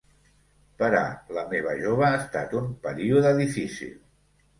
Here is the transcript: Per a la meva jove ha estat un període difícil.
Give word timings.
Per 0.77 0.87
a 0.99 1.03
la 1.37 1.43
meva 1.51 1.75
jove 1.81 2.05
ha 2.07 2.15
estat 2.21 2.55
un 2.61 2.71
període 2.87 3.35
difícil. 3.41 3.93